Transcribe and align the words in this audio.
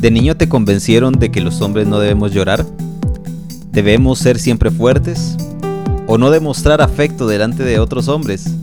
¿De 0.00 0.10
niño 0.10 0.34
te 0.34 0.48
convencieron 0.48 1.12
de 1.18 1.30
que 1.30 1.42
los 1.42 1.60
hombres 1.60 1.86
no 1.86 1.98
debemos 1.98 2.32
llorar? 2.32 2.64
¿Debemos 3.70 4.18
ser 4.18 4.38
siempre 4.38 4.70
fuertes? 4.70 5.36
¿O 6.06 6.16
no 6.16 6.30
demostrar 6.30 6.80
afecto 6.80 7.26
delante 7.26 7.64
de 7.64 7.78
otros 7.78 8.08
hombres? 8.08 8.56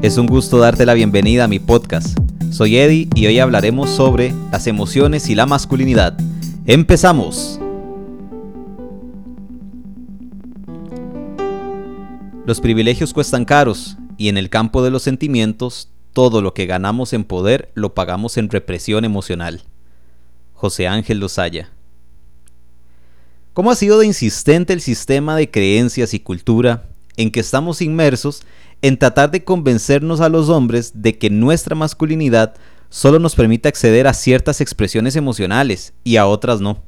Es 0.00 0.16
un 0.16 0.26
gusto 0.26 0.56
darte 0.56 0.86
la 0.86 0.94
bienvenida 0.94 1.44
a 1.44 1.48
mi 1.48 1.58
podcast. 1.58 2.18
Soy 2.50 2.78
Eddie 2.78 3.10
y 3.14 3.26
hoy 3.26 3.40
hablaremos 3.40 3.90
sobre 3.90 4.32
las 4.50 4.66
emociones 4.66 5.28
y 5.28 5.34
la 5.34 5.44
masculinidad. 5.44 6.16
¡Empezamos! 6.64 7.60
Los 12.46 12.62
privilegios 12.62 13.12
cuestan 13.12 13.44
caros 13.44 13.98
y 14.16 14.30
en 14.30 14.38
el 14.38 14.48
campo 14.48 14.82
de 14.82 14.90
los 14.90 15.02
sentimientos 15.02 15.90
todo 16.14 16.40
lo 16.40 16.54
que 16.54 16.64
ganamos 16.64 17.12
en 17.12 17.24
poder 17.24 17.70
lo 17.74 17.92
pagamos 17.92 18.38
en 18.38 18.48
represión 18.48 19.04
emocional. 19.04 19.60
José 20.54 20.88
Ángel 20.88 21.18
Lozaya. 21.18 21.70
¿Cómo 23.52 23.70
ha 23.70 23.76
sido 23.76 23.98
de 23.98 24.06
insistente 24.06 24.72
el 24.72 24.80
sistema 24.80 25.36
de 25.36 25.50
creencias 25.50 26.14
y 26.14 26.20
cultura 26.20 26.88
en 27.16 27.30
que 27.30 27.40
estamos 27.40 27.82
inmersos 27.82 28.42
en 28.82 28.98
tratar 28.98 29.30
de 29.30 29.44
convencernos 29.44 30.20
a 30.20 30.28
los 30.28 30.48
hombres 30.48 30.92
de 30.94 31.18
que 31.18 31.30
nuestra 31.30 31.76
masculinidad 31.76 32.54
solo 32.88 33.18
nos 33.18 33.34
permite 33.34 33.68
acceder 33.68 34.06
a 34.06 34.14
ciertas 34.14 34.60
expresiones 34.60 35.16
emocionales 35.16 35.92
y 36.02 36.16
a 36.16 36.26
otras 36.26 36.60
no? 36.60 36.82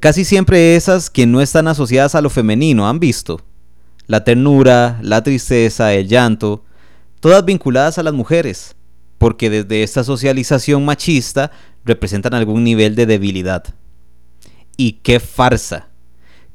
Casi 0.00 0.24
siempre 0.24 0.74
esas 0.74 1.10
que 1.10 1.26
no 1.26 1.40
están 1.40 1.68
asociadas 1.68 2.14
a 2.16 2.20
lo 2.20 2.30
femenino, 2.30 2.88
han 2.88 2.98
visto. 2.98 3.40
La 4.08 4.24
ternura, 4.24 4.98
la 5.02 5.22
tristeza, 5.22 5.94
el 5.94 6.08
llanto, 6.08 6.64
todas 7.20 7.44
vinculadas 7.44 7.98
a 7.98 8.02
las 8.02 8.14
mujeres, 8.14 8.74
porque 9.18 9.48
desde 9.48 9.82
esta 9.82 10.02
socialización 10.02 10.84
machista 10.84 11.52
representan 11.86 12.34
algún 12.34 12.64
nivel 12.64 12.94
de 12.94 13.06
debilidad. 13.06 13.64
Y 14.76 14.92
qué 15.02 15.20
farsa, 15.20 15.88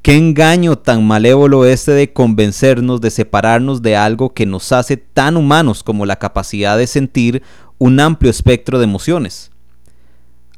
qué 0.02 0.16
engaño 0.16 0.76
tan 0.76 1.04
malévolo 1.04 1.64
este 1.64 1.92
de 1.92 2.12
convencernos 2.12 3.00
de 3.00 3.10
separarnos 3.10 3.82
de 3.82 3.96
algo 3.96 4.32
que 4.32 4.46
nos 4.46 4.70
hace 4.70 4.96
tan 4.96 5.36
humanos 5.36 5.82
como 5.82 6.06
la 6.06 6.16
capacidad 6.16 6.78
de 6.78 6.86
sentir 6.86 7.42
un 7.78 7.98
amplio 7.98 8.30
espectro 8.30 8.78
de 8.78 8.84
emociones. 8.84 9.50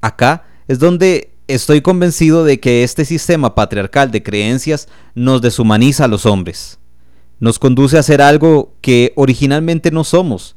Acá 0.03 0.45
es 0.69 0.79
donde 0.79 1.31
estoy 1.49 1.81
convencido 1.81 2.45
de 2.45 2.61
que 2.61 2.85
este 2.85 3.05
sistema 3.05 3.55
patriarcal 3.55 4.11
de 4.11 4.23
creencias 4.23 4.89
nos 5.15 5.41
deshumaniza 5.41 6.05
a 6.05 6.09
los 6.09 6.27
hombres. 6.27 6.79
Nos 7.41 7.59
conduce 7.59 7.99
a 7.99 8.03
ser 8.03 8.21
algo 8.21 8.75
que 8.81 9.13
originalmente 9.17 9.91
no 9.91 10.05
somos, 10.05 10.57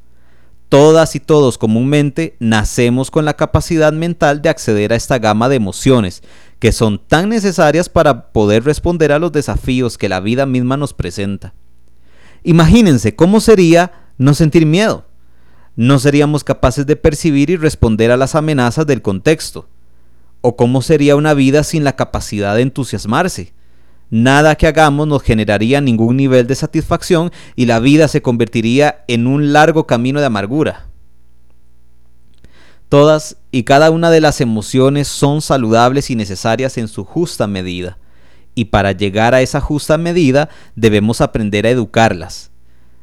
Todas 0.69 1.15
y 1.15 1.21
todos 1.21 1.57
comúnmente 1.57 2.35
nacemos 2.39 3.09
con 3.09 3.23
la 3.23 3.35
capacidad 3.35 3.93
mental 3.93 4.41
de 4.41 4.49
acceder 4.49 4.91
a 4.91 4.97
esta 4.97 5.17
gama 5.17 5.47
de 5.47 5.55
emociones 5.55 6.23
que 6.59 6.73
son 6.73 6.99
tan 6.99 7.29
necesarias 7.29 7.87
para 7.87 8.31
poder 8.33 8.65
responder 8.65 9.13
a 9.13 9.19
los 9.19 9.31
desafíos 9.31 9.97
que 9.97 10.09
la 10.09 10.19
vida 10.19 10.45
misma 10.45 10.75
nos 10.75 10.93
presenta. 10.93 11.53
Imagínense 12.43 13.15
cómo 13.15 13.39
sería 13.39 14.09
no 14.17 14.33
sentir 14.33 14.65
miedo. 14.65 15.05
No 15.77 15.99
seríamos 15.99 16.43
capaces 16.43 16.85
de 16.85 16.95
percibir 16.95 17.49
y 17.49 17.55
responder 17.55 18.11
a 18.11 18.17
las 18.17 18.35
amenazas 18.35 18.85
del 18.87 19.01
contexto. 19.01 19.69
O 20.41 20.57
cómo 20.57 20.81
sería 20.81 21.15
una 21.15 21.33
vida 21.33 21.63
sin 21.63 21.83
la 21.85 21.95
capacidad 21.95 22.55
de 22.55 22.63
entusiasmarse 22.63 23.53
Nada 24.09 24.55
que 24.55 24.67
hagamos 24.67 25.07
nos 25.07 25.21
generaría 25.21 25.81
ningún 25.81 26.15
nivel 26.17 26.47
de 26.47 26.55
satisfacción 26.55 27.31
y 27.55 27.65
la 27.65 27.79
vida 27.79 28.07
se 28.07 28.21
convertiría 28.21 29.03
en 29.07 29.27
un 29.27 29.51
largo 29.51 29.85
camino 29.85 30.19
de 30.19 30.27
amargura. 30.27 30.87
Todas 32.89 33.35
y 33.51 33.63
cada 33.63 33.91
una 33.91 34.09
de 34.09 34.21
las 34.21 34.39
emociones 34.39 35.09
son 35.09 35.41
saludables 35.41 36.09
y 36.09 36.15
necesarias 36.15 36.77
en 36.77 36.87
su 36.87 37.03
justa 37.03 37.45
medida, 37.45 37.97
y 38.55 38.65
para 38.65 38.93
llegar 38.93 39.35
a 39.35 39.41
esa 39.41 39.59
justa 39.59 39.97
medida 39.97 40.47
debemos 40.75 41.19
aprender 41.19 41.65
a 41.65 41.69
educarlas. 41.69 42.49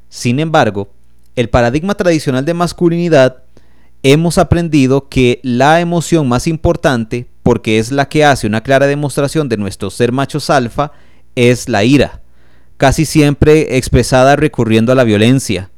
Sin 0.09 0.41
embargo, 0.41 0.89
el 1.37 1.51
paradigma 1.51 1.95
tradicional 1.97 2.47
de 2.47 2.55
masculinidad 2.55 3.43
hemos 4.03 4.39
aprendido 4.39 5.11
que 5.11 5.41
la 5.43 5.81
emoción 5.81 6.29
más 6.29 6.47
importante 6.47 7.29
porque 7.45 7.79
es 7.79 7.93
la 7.93 8.09
que 8.09 8.25
hace 8.25 8.47
una 8.47 8.63
clara 8.63 8.87
demostración 8.87 9.49
de 9.51 9.59
nuestro 9.59 9.91
ser 9.91 10.13
machos 10.13 10.49
alfa, 10.49 10.93
es 11.37 11.69
la 11.69 11.85
ira, 11.85 12.23
casi 12.79 13.05
siempre 13.05 13.77
expresada 13.77 14.35
recurriendo 14.35 14.91
a 14.91 14.95
la 14.95 15.05
violencia. 15.05 15.71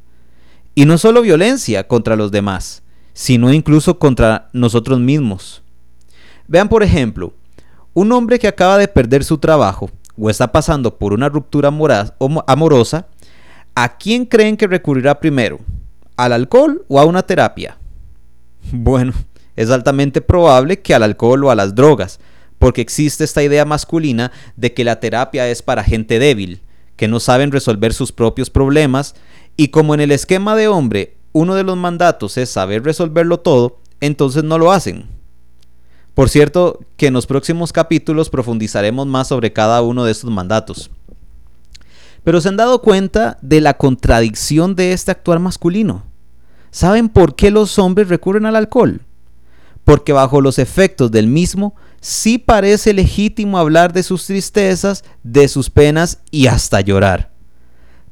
Y 0.75 0.85
no 0.85 0.97
solo 0.97 1.21
violencia 1.21 1.85
contra 1.85 2.15
los 2.15 2.31
demás, 2.31 2.83
sino 3.13 3.51
incluso 3.51 3.99
contra 3.99 4.47
nosotros 4.53 5.01
mismos. 5.01 5.61
Vean 6.47 6.69
por 6.69 6.83
ejemplo, 6.83 7.33
un 7.93 8.13
hombre 8.13 8.39
que 8.39 8.47
acaba 8.47 8.77
de 8.77 8.87
perder 8.87 9.25
su 9.25 9.37
trabajo 9.37 9.91
o 10.17 10.29
está 10.29 10.51
pasando 10.53 10.97
por 10.97 11.11
una 11.11 11.27
ruptura 11.27 11.69
amorosa, 12.47 13.07
¿a 13.75 13.97
quién 13.97 14.25
creen 14.25 14.55
que 14.55 14.67
recurrirá 14.67 15.19
primero? 15.19 15.59
¿Al 16.15 16.31
alcohol 16.31 16.85
o 16.87 16.97
a 16.99 17.05
una 17.05 17.23
terapia? 17.23 17.77
Bueno, 18.71 19.13
es 19.57 19.69
altamente 19.69 20.21
probable 20.21 20.79
que 20.79 20.93
al 20.93 21.03
alcohol 21.03 21.43
o 21.43 21.51
a 21.51 21.55
las 21.55 21.75
drogas, 21.75 22.21
porque 22.59 22.81
existe 22.81 23.25
esta 23.25 23.43
idea 23.43 23.65
masculina 23.65 24.31
de 24.55 24.73
que 24.73 24.85
la 24.85 25.01
terapia 25.01 25.49
es 25.49 25.61
para 25.61 25.83
gente 25.83 26.19
débil, 26.19 26.61
que 26.95 27.09
no 27.09 27.19
saben 27.19 27.51
resolver 27.51 27.93
sus 27.93 28.13
propios 28.13 28.49
problemas, 28.49 29.15
y 29.57 29.67
como 29.69 29.93
en 29.93 29.99
el 29.99 30.11
esquema 30.11 30.55
de 30.55 30.69
hombre 30.69 31.17
uno 31.33 31.55
de 31.55 31.63
los 31.63 31.75
mandatos 31.75 32.37
es 32.37 32.49
saber 32.49 32.83
resolverlo 32.83 33.39
todo, 33.39 33.79
entonces 33.99 34.43
no 34.43 34.57
lo 34.57 34.71
hacen. 34.71 35.05
Por 36.13 36.29
cierto, 36.29 36.79
que 36.95 37.07
en 37.07 37.13
los 37.13 37.27
próximos 37.27 37.71
capítulos 37.71 38.29
profundizaremos 38.29 39.05
más 39.05 39.27
sobre 39.27 39.53
cada 39.53 39.81
uno 39.81 40.03
de 40.03 40.11
estos 40.11 40.31
mandatos. 40.31 40.89
Pero 42.23 42.41
se 42.41 42.49
han 42.49 42.57
dado 42.57 42.81
cuenta 42.81 43.37
de 43.41 43.61
la 43.61 43.75
contradicción 43.75 44.75
de 44.75 44.93
este 44.93 45.11
actuar 45.11 45.39
masculino. 45.39 46.03
¿Saben 46.71 47.09
por 47.09 47.35
qué 47.35 47.51
los 47.51 47.77
hombres 47.77 48.09
recurren 48.09 48.45
al 48.45 48.55
alcohol? 48.55 49.01
Porque 49.87 50.11
bajo 50.11 50.41
los 50.41 50.59
efectos 50.59 51.11
del 51.11 51.27
mismo 51.27 51.73
sí 52.01 52.39
parece 52.39 52.91
legítimo 52.91 53.57
hablar 53.57 53.93
de 53.93 54.03
sus 54.03 54.25
tristezas, 54.25 55.05
de 55.23 55.47
sus 55.47 55.69
penas 55.69 56.19
y 56.29 56.47
hasta 56.47 56.81
llorar. 56.81 57.31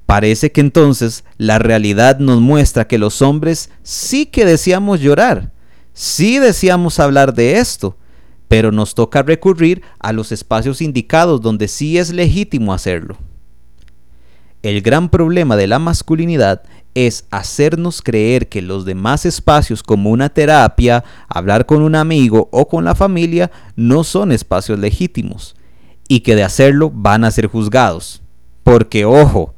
Parece 0.06 0.54
que 0.54 0.62
entonces 0.62 1.26
la 1.38 1.60
realidad 1.60 2.20
nos 2.20 2.40
muestra 2.40 2.88
que 2.88 2.98
los 2.98 3.22
hombres 3.22 3.72
sí 3.84 4.26
que 4.26 4.46
deseamos 4.46 5.02
llorar, 5.02 5.52
sí 5.92 6.40
deseamos 6.40 6.98
hablar 7.02 7.34
de 7.34 7.58
esto, 7.58 7.98
pero 8.48 8.72
nos 8.72 8.96
toca 8.96 9.22
recurrir 9.22 9.82
a 10.00 10.14
los 10.14 10.32
espacios 10.32 10.82
indicados 10.82 11.42
donde 11.42 11.68
sí 11.68 11.98
es 11.98 12.14
legítimo 12.14 12.74
hacerlo. 12.74 13.18
El 14.66 14.82
gran 14.82 15.10
problema 15.10 15.56
de 15.56 15.68
la 15.68 15.78
masculinidad 15.78 16.64
es 16.96 17.28
hacernos 17.30 18.02
creer 18.02 18.50
que 18.50 18.64
los 18.64 18.84
demás 18.84 19.24
espacios 19.28 19.84
como 19.84 20.10
una 20.10 20.30
terapia, 20.30 21.04
hablar 21.28 21.68
con 21.68 21.84
un 21.84 21.94
amigo 21.94 22.50
o 22.52 22.68
con 22.68 22.84
la 22.84 22.96
familia 22.96 23.52
no 23.76 24.04
son 24.04 24.32
espacios 24.32 24.80
legítimos 24.80 25.56
y 26.08 26.22
que 26.22 26.36
de 26.36 26.42
hacerlo 26.42 26.90
van 26.92 27.26
a 27.26 27.30
ser 27.30 27.46
juzgados. 27.46 28.24
Porque 28.64 29.06
ojo, 29.06 29.54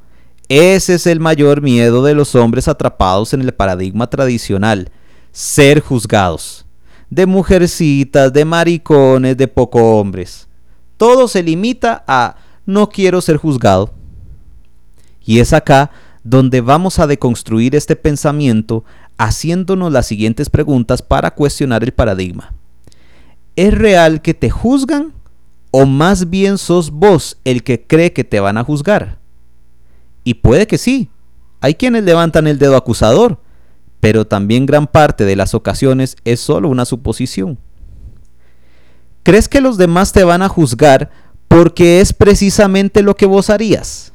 ese 0.50 0.96
es 0.96 1.06
el 1.06 1.20
mayor 1.20 1.62
miedo 1.62 2.04
de 2.04 2.12
los 2.12 2.34
hombres 2.34 2.68
atrapados 2.68 3.32
en 3.32 3.40
el 3.40 3.54
paradigma 3.54 4.10
tradicional, 4.10 4.90
ser 5.32 5.80
juzgados. 5.80 6.66
De 7.08 7.24
mujercitas, 7.24 8.30
de 8.30 8.44
maricones, 8.44 9.38
de 9.38 9.48
poco 9.48 9.98
hombres. 9.98 10.48
Todo 10.98 11.28
se 11.28 11.42
limita 11.42 12.04
a 12.06 12.36
no 12.66 12.90
quiero 12.90 13.22
ser 13.22 13.38
juzgado. 13.38 13.94
Y 15.28 15.40
es 15.40 15.52
acá 15.52 15.90
donde 16.24 16.62
vamos 16.62 16.98
a 16.98 17.06
deconstruir 17.06 17.76
este 17.76 17.96
pensamiento 17.96 18.86
haciéndonos 19.18 19.92
las 19.92 20.06
siguientes 20.06 20.48
preguntas 20.48 21.02
para 21.02 21.34
cuestionar 21.34 21.84
el 21.84 21.92
paradigma. 21.92 22.54
¿Es 23.54 23.74
real 23.74 24.22
que 24.22 24.32
te 24.32 24.48
juzgan 24.48 25.12
o 25.70 25.84
más 25.84 26.30
bien 26.30 26.56
sos 26.56 26.90
vos 26.90 27.36
el 27.44 27.62
que 27.62 27.82
cree 27.82 28.14
que 28.14 28.24
te 28.24 28.40
van 28.40 28.56
a 28.56 28.64
juzgar? 28.64 29.18
Y 30.24 30.32
puede 30.32 30.66
que 30.66 30.78
sí, 30.78 31.10
hay 31.60 31.74
quienes 31.74 32.04
levantan 32.04 32.46
el 32.46 32.58
dedo 32.58 32.74
acusador, 32.74 33.38
pero 34.00 34.26
también 34.26 34.64
gran 34.64 34.86
parte 34.86 35.26
de 35.26 35.36
las 35.36 35.52
ocasiones 35.52 36.16
es 36.24 36.40
solo 36.40 36.70
una 36.70 36.86
suposición. 36.86 37.58
¿Crees 39.24 39.46
que 39.46 39.60
los 39.60 39.76
demás 39.76 40.12
te 40.12 40.24
van 40.24 40.40
a 40.40 40.48
juzgar 40.48 41.10
porque 41.48 42.00
es 42.00 42.14
precisamente 42.14 43.02
lo 43.02 43.14
que 43.14 43.26
vos 43.26 43.50
harías? 43.50 44.14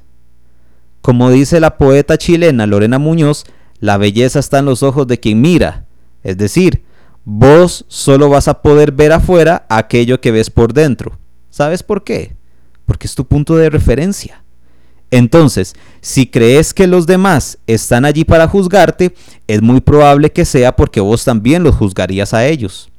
Como 1.03 1.29
dice 1.31 1.59
la 1.59 1.77
poeta 1.77 2.17
chilena 2.17 2.65
Lorena 2.65 2.97
Muñoz, 2.97 3.43
la 3.81 3.97
belleza 3.97 4.39
está 4.39 4.59
en 4.59 4.65
los 4.65 4.83
ojos 4.83 5.05
de 5.05 5.19
quien 5.19 5.41
mira. 5.41 5.85
Es 6.23 6.37
decir, 6.37 6.85
vos 7.25 7.83
solo 7.89 8.29
vas 8.29 8.47
a 8.47 8.61
poder 8.61 8.93
ver 8.93 9.11
afuera 9.11 9.65
aquello 9.67 10.21
que 10.21 10.31
ves 10.31 10.49
por 10.49 10.71
dentro. 10.71 11.19
¿Sabes 11.49 11.83
por 11.83 12.05
qué? 12.05 12.37
Porque 12.85 13.05
es 13.05 13.15
tu 13.15 13.25
punto 13.27 13.57
de 13.57 13.69
referencia. 13.69 14.45
Entonces, 15.11 15.75
si 15.99 16.25
crees 16.25 16.73
que 16.73 16.87
los 16.87 17.05
demás 17.05 17.57
están 17.67 18.05
allí 18.05 18.23
para 18.23 18.47
juzgarte, 18.47 19.13
es 19.47 19.61
muy 19.61 19.81
probable 19.81 20.31
que 20.31 20.45
sea 20.45 20.73
porque 20.77 21.01
vos 21.01 21.25
también 21.25 21.63
los 21.63 21.75
juzgarías 21.75 22.33
a 22.33 22.45
ellos. 22.45 22.89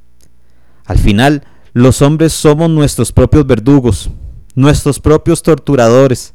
Al 0.85 0.99
final, 0.99 1.43
los 1.73 2.03
hombres 2.03 2.33
somos 2.33 2.69
nuestros 2.69 3.11
propios 3.11 3.47
verdugos, 3.47 4.11
nuestros 4.53 4.99
propios 4.99 5.41
torturadores. 5.41 6.34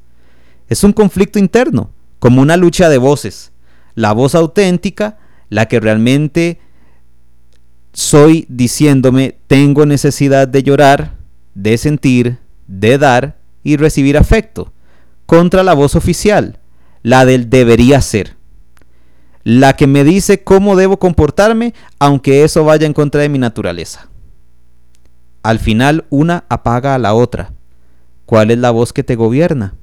Es 0.70 0.84
un 0.84 0.92
conflicto 0.92 1.38
interno, 1.38 1.90
como 2.20 2.40
una 2.40 2.56
lucha 2.56 2.88
de 2.88 2.96
voces. 2.96 3.52
La 3.94 4.12
voz 4.12 4.34
auténtica, 4.36 5.18
la 5.48 5.66
que 5.66 5.80
realmente 5.80 6.60
soy 7.92 8.46
diciéndome 8.48 9.36
tengo 9.48 9.84
necesidad 9.84 10.46
de 10.46 10.62
llorar, 10.62 11.16
de 11.54 11.76
sentir, 11.76 12.38
de 12.68 12.98
dar 12.98 13.36
y 13.64 13.76
recibir 13.76 14.16
afecto, 14.16 14.72
contra 15.26 15.64
la 15.64 15.74
voz 15.74 15.96
oficial, 15.96 16.60
la 17.02 17.24
del 17.24 17.50
debería 17.50 18.00
ser, 18.00 18.36
la 19.42 19.74
que 19.74 19.88
me 19.88 20.04
dice 20.04 20.44
cómo 20.44 20.76
debo 20.76 20.98
comportarme 20.98 21.74
aunque 21.98 22.44
eso 22.44 22.64
vaya 22.64 22.86
en 22.86 22.92
contra 22.92 23.22
de 23.22 23.28
mi 23.28 23.38
naturaleza. 23.38 24.08
Al 25.42 25.58
final 25.58 26.04
una 26.10 26.44
apaga 26.48 26.94
a 26.94 26.98
la 26.98 27.14
otra. 27.14 27.54
¿Cuál 28.24 28.52
es 28.52 28.58
la 28.58 28.70
voz 28.70 28.92
que 28.92 29.02
te 29.02 29.16
gobierna? 29.16 29.74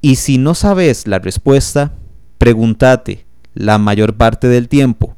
Y 0.00 0.16
si 0.16 0.38
no 0.38 0.54
sabes 0.54 1.06
la 1.06 1.18
respuesta, 1.18 1.92
pregúntate 2.38 3.26
la 3.54 3.78
mayor 3.78 4.14
parte 4.16 4.48
del 4.48 4.68
tiempo, 4.68 5.16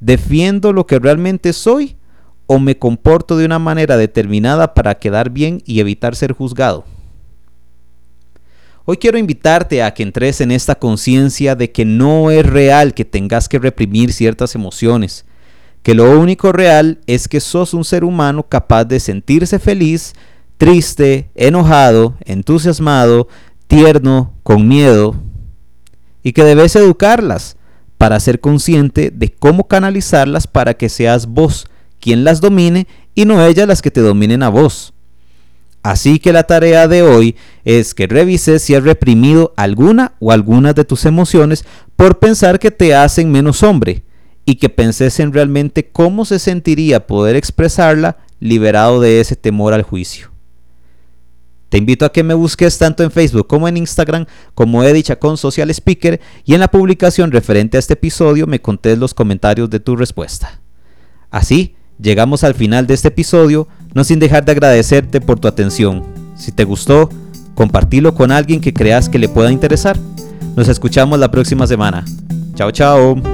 ¿defiendo 0.00 0.72
lo 0.72 0.86
que 0.86 0.98
realmente 0.98 1.52
soy 1.52 1.96
o 2.46 2.58
me 2.58 2.78
comporto 2.78 3.36
de 3.36 3.44
una 3.44 3.58
manera 3.58 3.96
determinada 3.96 4.74
para 4.74 4.98
quedar 4.98 5.30
bien 5.30 5.62
y 5.66 5.80
evitar 5.80 6.16
ser 6.16 6.32
juzgado? 6.32 6.84
Hoy 8.84 8.96
quiero 8.96 9.18
invitarte 9.18 9.82
a 9.82 9.94
que 9.94 10.02
entres 10.02 10.40
en 10.40 10.50
esta 10.50 10.74
conciencia 10.74 11.54
de 11.54 11.70
que 11.70 11.84
no 11.84 12.30
es 12.30 12.44
real 12.44 12.94
que 12.94 13.04
tengas 13.04 13.48
que 13.48 13.58
reprimir 13.58 14.12
ciertas 14.12 14.54
emociones, 14.54 15.24
que 15.82 15.94
lo 15.94 16.18
único 16.18 16.52
real 16.52 17.00
es 17.06 17.28
que 17.28 17.40
sos 17.40 17.74
un 17.74 17.84
ser 17.84 18.02
humano 18.02 18.44
capaz 18.48 18.84
de 18.84 18.98
sentirse 18.98 19.58
feliz, 19.58 20.14
triste, 20.56 21.30
enojado, 21.34 22.16
entusiasmado, 22.24 23.28
tierno, 23.66 24.34
con 24.42 24.68
miedo, 24.68 25.16
y 26.22 26.32
que 26.32 26.44
debes 26.44 26.76
educarlas 26.76 27.56
para 27.98 28.18
ser 28.20 28.40
consciente 28.40 29.10
de 29.14 29.28
cómo 29.28 29.68
canalizarlas 29.68 30.46
para 30.46 30.74
que 30.74 30.88
seas 30.88 31.26
vos 31.26 31.66
quien 32.00 32.24
las 32.24 32.40
domine 32.40 32.88
y 33.14 33.24
no 33.24 33.44
ellas 33.44 33.68
las 33.68 33.80
que 33.80 33.90
te 33.90 34.00
dominen 34.00 34.42
a 34.42 34.48
vos. 34.48 34.92
Así 35.82 36.18
que 36.18 36.32
la 36.32 36.44
tarea 36.44 36.86
de 36.86 37.02
hoy 37.02 37.36
es 37.64 37.94
que 37.94 38.06
revises 38.06 38.62
si 38.62 38.74
has 38.74 38.84
reprimido 38.84 39.52
alguna 39.56 40.14
o 40.20 40.32
algunas 40.32 40.74
de 40.74 40.84
tus 40.84 41.04
emociones 41.06 41.64
por 41.96 42.18
pensar 42.18 42.58
que 42.58 42.70
te 42.70 42.94
hacen 42.94 43.30
menos 43.30 43.62
hombre 43.62 44.04
y 44.44 44.56
que 44.56 44.68
penses 44.68 45.20
en 45.20 45.32
realmente 45.32 45.88
cómo 45.88 46.24
se 46.24 46.38
sentiría 46.38 47.06
poder 47.06 47.36
expresarla 47.36 48.18
liberado 48.40 49.00
de 49.00 49.20
ese 49.20 49.36
temor 49.36 49.74
al 49.74 49.82
juicio. 49.82 50.31
Te 51.72 51.78
invito 51.78 52.04
a 52.04 52.12
que 52.12 52.22
me 52.22 52.34
busques 52.34 52.76
tanto 52.76 53.02
en 53.02 53.10
Facebook 53.10 53.46
como 53.46 53.66
en 53.66 53.78
Instagram 53.78 54.26
como 54.54 54.84
Eddie 54.84 55.04
Chacón 55.04 55.38
Social 55.38 55.70
Speaker 55.70 56.20
y 56.44 56.52
en 56.52 56.60
la 56.60 56.68
publicación 56.68 57.32
referente 57.32 57.78
a 57.78 57.80
este 57.80 57.94
episodio 57.94 58.46
me 58.46 58.60
contés 58.60 58.98
los 58.98 59.14
comentarios 59.14 59.70
de 59.70 59.80
tu 59.80 59.96
respuesta. 59.96 60.60
Así, 61.30 61.74
llegamos 61.98 62.44
al 62.44 62.52
final 62.52 62.86
de 62.86 62.92
este 62.92 63.08
episodio, 63.08 63.68
no 63.94 64.04
sin 64.04 64.18
dejar 64.18 64.44
de 64.44 64.52
agradecerte 64.52 65.22
por 65.22 65.40
tu 65.40 65.48
atención. 65.48 66.04
Si 66.36 66.52
te 66.52 66.64
gustó, 66.64 67.08
compartilo 67.54 68.14
con 68.14 68.32
alguien 68.32 68.60
que 68.60 68.74
creas 68.74 69.08
que 69.08 69.18
le 69.18 69.30
pueda 69.30 69.50
interesar. 69.50 69.96
Nos 70.54 70.68
escuchamos 70.68 71.18
la 71.18 71.30
próxima 71.30 71.66
semana. 71.66 72.04
Chao, 72.54 72.70
chao. 72.70 73.31